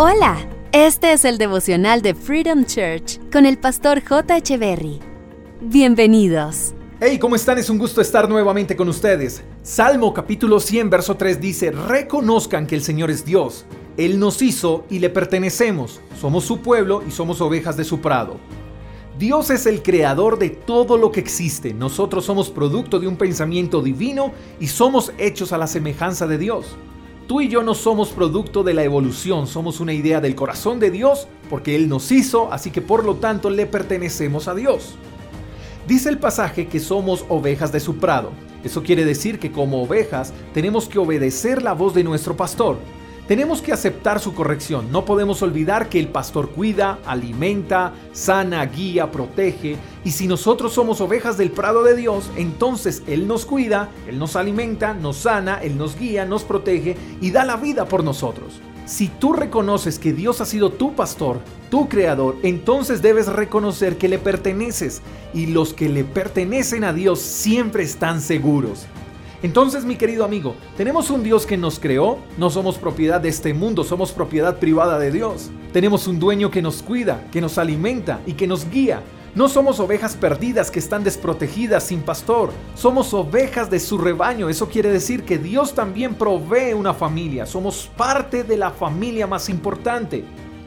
Hola, 0.00 0.38
este 0.70 1.12
es 1.12 1.24
el 1.24 1.38
devocional 1.38 2.02
de 2.02 2.14
Freedom 2.14 2.64
Church 2.64 3.18
con 3.32 3.44
el 3.44 3.58
pastor 3.58 4.00
J. 4.00 4.38
Berry. 4.56 5.00
Bienvenidos. 5.60 6.72
Hey, 7.00 7.18
¿cómo 7.18 7.34
están? 7.34 7.58
Es 7.58 7.68
un 7.68 7.78
gusto 7.78 8.00
estar 8.00 8.28
nuevamente 8.28 8.76
con 8.76 8.88
ustedes. 8.88 9.42
Salmo 9.64 10.14
capítulo 10.14 10.60
100, 10.60 10.88
verso 10.88 11.16
3 11.16 11.40
dice, 11.40 11.72
reconozcan 11.72 12.68
que 12.68 12.76
el 12.76 12.82
Señor 12.84 13.10
es 13.10 13.24
Dios. 13.24 13.66
Él 13.96 14.20
nos 14.20 14.40
hizo 14.40 14.84
y 14.88 15.00
le 15.00 15.10
pertenecemos. 15.10 16.00
Somos 16.20 16.44
su 16.44 16.60
pueblo 16.60 17.02
y 17.04 17.10
somos 17.10 17.40
ovejas 17.40 17.76
de 17.76 17.82
su 17.82 18.00
prado. 18.00 18.36
Dios 19.18 19.50
es 19.50 19.66
el 19.66 19.82
creador 19.82 20.38
de 20.38 20.50
todo 20.50 20.96
lo 20.96 21.10
que 21.10 21.18
existe. 21.18 21.74
Nosotros 21.74 22.24
somos 22.24 22.50
producto 22.50 23.00
de 23.00 23.08
un 23.08 23.16
pensamiento 23.16 23.82
divino 23.82 24.30
y 24.60 24.68
somos 24.68 25.12
hechos 25.18 25.52
a 25.52 25.58
la 25.58 25.66
semejanza 25.66 26.28
de 26.28 26.38
Dios. 26.38 26.76
Tú 27.28 27.42
y 27.42 27.48
yo 27.48 27.62
no 27.62 27.74
somos 27.74 28.08
producto 28.08 28.62
de 28.62 28.72
la 28.72 28.84
evolución, 28.84 29.46
somos 29.46 29.80
una 29.80 29.92
idea 29.92 30.18
del 30.22 30.34
corazón 30.34 30.80
de 30.80 30.90
Dios 30.90 31.28
porque 31.50 31.76
Él 31.76 31.86
nos 31.86 32.10
hizo, 32.10 32.50
así 32.50 32.70
que 32.70 32.80
por 32.80 33.04
lo 33.04 33.16
tanto 33.16 33.50
le 33.50 33.66
pertenecemos 33.66 34.48
a 34.48 34.54
Dios. 34.54 34.94
Dice 35.86 36.08
el 36.08 36.16
pasaje 36.16 36.68
que 36.68 36.80
somos 36.80 37.26
ovejas 37.28 37.70
de 37.70 37.80
su 37.80 37.98
prado. 37.98 38.30
Eso 38.64 38.82
quiere 38.82 39.04
decir 39.04 39.38
que 39.38 39.52
como 39.52 39.82
ovejas 39.82 40.32
tenemos 40.54 40.88
que 40.88 40.98
obedecer 40.98 41.62
la 41.62 41.74
voz 41.74 41.92
de 41.92 42.02
nuestro 42.02 42.34
pastor. 42.34 42.78
Tenemos 43.28 43.60
que 43.60 43.74
aceptar 43.74 44.20
su 44.20 44.32
corrección. 44.32 44.90
No 44.90 45.04
podemos 45.04 45.42
olvidar 45.42 45.90
que 45.90 46.00
el 46.00 46.08
pastor 46.08 46.48
cuida, 46.48 46.98
alimenta, 47.04 47.92
sana, 48.12 48.64
guía, 48.64 49.10
protege. 49.10 49.76
Y 50.02 50.12
si 50.12 50.26
nosotros 50.26 50.72
somos 50.72 51.02
ovejas 51.02 51.36
del 51.36 51.50
prado 51.50 51.82
de 51.82 51.94
Dios, 51.94 52.30
entonces 52.38 53.02
Él 53.06 53.28
nos 53.28 53.44
cuida, 53.44 53.90
Él 54.06 54.18
nos 54.18 54.34
alimenta, 54.34 54.94
nos 54.94 55.18
sana, 55.18 55.58
Él 55.62 55.76
nos 55.76 55.98
guía, 55.98 56.24
nos 56.24 56.44
protege 56.44 56.96
y 57.20 57.30
da 57.30 57.44
la 57.44 57.58
vida 57.58 57.84
por 57.84 58.02
nosotros. 58.02 58.62
Si 58.86 59.08
tú 59.08 59.34
reconoces 59.34 59.98
que 59.98 60.14
Dios 60.14 60.40
ha 60.40 60.46
sido 60.46 60.72
tu 60.72 60.94
pastor, 60.94 61.40
tu 61.70 61.86
creador, 61.86 62.36
entonces 62.42 63.02
debes 63.02 63.26
reconocer 63.26 63.98
que 63.98 64.08
le 64.08 64.18
perteneces 64.18 65.02
y 65.34 65.48
los 65.48 65.74
que 65.74 65.90
le 65.90 66.04
pertenecen 66.04 66.82
a 66.82 66.94
Dios 66.94 67.20
siempre 67.20 67.82
están 67.82 68.22
seguros. 68.22 68.86
Entonces, 69.40 69.84
mi 69.84 69.94
querido 69.94 70.24
amigo, 70.24 70.56
tenemos 70.76 71.10
un 71.10 71.22
Dios 71.22 71.46
que 71.46 71.56
nos 71.56 71.78
creó, 71.78 72.18
no 72.38 72.50
somos 72.50 72.76
propiedad 72.76 73.20
de 73.20 73.28
este 73.28 73.54
mundo, 73.54 73.84
somos 73.84 74.10
propiedad 74.10 74.58
privada 74.58 74.98
de 74.98 75.12
Dios. 75.12 75.50
Tenemos 75.72 76.08
un 76.08 76.18
dueño 76.18 76.50
que 76.50 76.60
nos 76.60 76.82
cuida, 76.82 77.24
que 77.30 77.40
nos 77.40 77.56
alimenta 77.56 78.20
y 78.26 78.32
que 78.32 78.48
nos 78.48 78.68
guía. 78.68 79.00
No 79.36 79.48
somos 79.48 79.78
ovejas 79.78 80.16
perdidas 80.16 80.72
que 80.72 80.80
están 80.80 81.04
desprotegidas 81.04 81.84
sin 81.84 82.00
pastor. 82.00 82.50
Somos 82.74 83.14
ovejas 83.14 83.70
de 83.70 83.78
su 83.78 83.96
rebaño. 83.96 84.48
Eso 84.48 84.68
quiere 84.68 84.90
decir 84.90 85.22
que 85.22 85.38
Dios 85.38 85.72
también 85.72 86.16
provee 86.16 86.72
una 86.72 86.92
familia. 86.92 87.46
Somos 87.46 87.88
parte 87.96 88.42
de 88.42 88.56
la 88.56 88.72
familia 88.72 89.28
más 89.28 89.48
importante. 89.48 90.24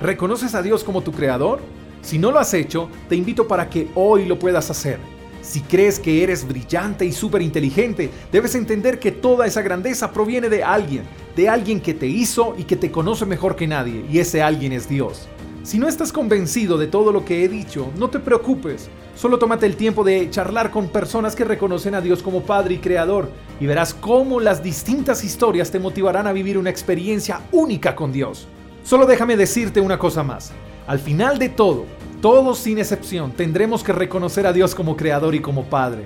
¿Reconoces 0.00 0.54
a 0.54 0.62
Dios 0.62 0.82
como 0.82 1.02
tu 1.02 1.12
creador? 1.12 1.60
Si 2.00 2.18
no 2.18 2.30
lo 2.30 2.38
has 2.38 2.54
hecho, 2.54 2.88
te 3.10 3.16
invito 3.16 3.46
para 3.46 3.68
que 3.68 3.90
hoy 3.94 4.24
lo 4.24 4.38
puedas 4.38 4.70
hacer. 4.70 4.98
Si 5.44 5.60
crees 5.60 5.98
que 6.00 6.22
eres 6.22 6.48
brillante 6.48 7.04
y 7.04 7.12
súper 7.12 7.42
inteligente, 7.42 8.10
debes 8.32 8.54
entender 8.54 8.98
que 8.98 9.12
toda 9.12 9.46
esa 9.46 9.60
grandeza 9.60 10.10
proviene 10.10 10.48
de 10.48 10.64
alguien, 10.64 11.02
de 11.36 11.50
alguien 11.50 11.82
que 11.82 11.92
te 11.92 12.06
hizo 12.06 12.54
y 12.56 12.64
que 12.64 12.76
te 12.76 12.90
conoce 12.90 13.26
mejor 13.26 13.54
que 13.54 13.66
nadie, 13.66 14.06
y 14.10 14.20
ese 14.20 14.40
alguien 14.40 14.72
es 14.72 14.88
Dios. 14.88 15.28
Si 15.62 15.78
no 15.78 15.86
estás 15.86 16.12
convencido 16.12 16.78
de 16.78 16.86
todo 16.86 17.12
lo 17.12 17.26
que 17.26 17.44
he 17.44 17.48
dicho, 17.48 17.90
no 17.98 18.08
te 18.08 18.20
preocupes. 18.20 18.88
Solo 19.14 19.38
tómate 19.38 19.66
el 19.66 19.76
tiempo 19.76 20.02
de 20.02 20.30
charlar 20.30 20.70
con 20.70 20.88
personas 20.88 21.36
que 21.36 21.44
reconocen 21.44 21.94
a 21.94 22.00
Dios 22.00 22.22
como 22.22 22.42
Padre 22.42 22.76
y 22.76 22.78
Creador 22.78 23.28
y 23.60 23.66
verás 23.66 23.92
cómo 23.92 24.40
las 24.40 24.62
distintas 24.62 25.24
historias 25.24 25.70
te 25.70 25.78
motivarán 25.78 26.26
a 26.26 26.32
vivir 26.32 26.56
una 26.56 26.70
experiencia 26.70 27.42
única 27.52 27.94
con 27.94 28.12
Dios. 28.12 28.48
Solo 28.82 29.04
déjame 29.04 29.36
decirte 29.36 29.80
una 29.80 29.98
cosa 29.98 30.22
más. 30.22 30.52
Al 30.86 30.98
final 30.98 31.38
de 31.38 31.50
todo, 31.50 31.84
todos 32.24 32.56
sin 32.58 32.78
excepción 32.78 33.32
tendremos 33.32 33.84
que 33.84 33.92
reconocer 33.92 34.46
a 34.46 34.54
Dios 34.54 34.74
como 34.74 34.96
Creador 34.96 35.34
y 35.34 35.40
como 35.40 35.64
Padre. 35.64 36.04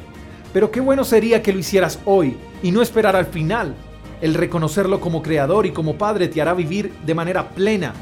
Pero 0.52 0.68
qué 0.72 0.80
bueno 0.80 1.04
sería 1.04 1.44
que 1.44 1.52
lo 1.52 1.60
hicieras 1.60 2.00
hoy 2.04 2.36
y 2.60 2.72
no 2.72 2.82
esperar 2.82 3.14
al 3.14 3.26
final. 3.26 3.76
El 4.20 4.34
reconocerlo 4.34 4.98
como 4.98 5.22
Creador 5.22 5.64
y 5.64 5.70
como 5.70 5.94
Padre 5.94 6.26
te 6.26 6.42
hará 6.42 6.54
vivir 6.54 6.92
de 7.06 7.14
manera 7.14 7.50
plena. 7.50 7.94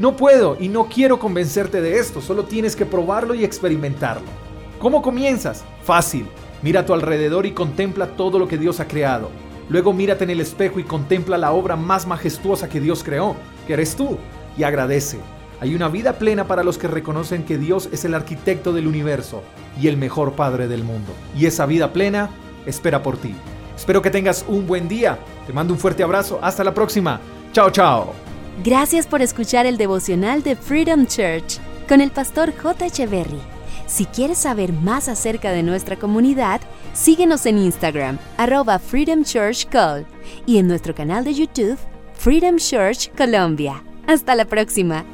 No 0.00 0.16
puedo 0.16 0.56
y 0.58 0.66
no 0.66 0.88
quiero 0.88 1.20
convencerte 1.20 1.80
de 1.80 2.00
esto, 2.00 2.20
solo 2.20 2.42
tienes 2.42 2.74
que 2.74 2.86
probarlo 2.86 3.34
y 3.34 3.44
experimentarlo. 3.44 4.26
¿Cómo 4.80 5.00
comienzas? 5.00 5.62
Fácil. 5.84 6.26
Mira 6.62 6.80
a 6.80 6.86
tu 6.86 6.92
alrededor 6.92 7.46
y 7.46 7.52
contempla 7.52 8.16
todo 8.16 8.40
lo 8.40 8.48
que 8.48 8.58
Dios 8.58 8.80
ha 8.80 8.88
creado. 8.88 9.30
Luego 9.68 9.92
mírate 9.92 10.24
en 10.24 10.30
el 10.30 10.40
espejo 10.40 10.80
y 10.80 10.82
contempla 10.82 11.38
la 11.38 11.52
obra 11.52 11.76
más 11.76 12.04
majestuosa 12.04 12.68
que 12.68 12.80
Dios 12.80 13.04
creó, 13.04 13.36
que 13.68 13.74
eres 13.74 13.94
tú, 13.94 14.18
y 14.58 14.64
agradece. 14.64 15.18
Hay 15.60 15.74
una 15.74 15.88
vida 15.88 16.14
plena 16.14 16.46
para 16.46 16.64
los 16.64 16.78
que 16.78 16.88
reconocen 16.88 17.44
que 17.44 17.58
Dios 17.58 17.88
es 17.92 18.04
el 18.06 18.14
arquitecto 18.14 18.72
del 18.72 18.86
universo 18.86 19.42
y 19.80 19.88
el 19.88 19.98
mejor 19.98 20.32
Padre 20.32 20.68
del 20.68 20.84
mundo. 20.84 21.12
Y 21.36 21.46
esa 21.46 21.66
vida 21.66 21.92
plena 21.92 22.30
espera 22.64 23.02
por 23.02 23.18
ti. 23.18 23.34
Espero 23.76 24.00
que 24.00 24.10
tengas 24.10 24.44
un 24.48 24.66
buen 24.66 24.88
día. 24.88 25.18
Te 25.46 25.52
mando 25.52 25.74
un 25.74 25.78
fuerte 25.78 26.02
abrazo. 26.02 26.38
Hasta 26.42 26.64
la 26.64 26.72
próxima. 26.72 27.20
Chao, 27.52 27.70
chao. 27.70 28.14
Gracias 28.64 29.06
por 29.06 29.22
escuchar 29.22 29.66
el 29.66 29.76
devocional 29.76 30.42
de 30.42 30.56
Freedom 30.56 31.06
Church 31.06 31.58
con 31.88 32.00
el 32.00 32.10
pastor 32.10 32.52
J. 32.56 32.86
Echeverry. 32.86 33.40
Si 33.86 34.06
quieres 34.06 34.38
saber 34.38 34.72
más 34.72 35.08
acerca 35.08 35.50
de 35.50 35.62
nuestra 35.62 35.96
comunidad, 35.96 36.60
síguenos 36.92 37.44
en 37.46 37.58
Instagram, 37.58 38.18
arroba 38.36 38.78
Freedom 38.78 39.24
Church 39.24 39.66
Call, 39.68 40.06
y 40.46 40.58
en 40.58 40.68
nuestro 40.68 40.94
canal 40.94 41.24
de 41.24 41.34
YouTube, 41.34 41.76
Freedom 42.14 42.56
Church 42.56 43.10
Colombia. 43.16 43.82
Hasta 44.06 44.34
la 44.34 44.44
próxima. 44.44 45.04